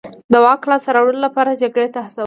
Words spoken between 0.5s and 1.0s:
لاسته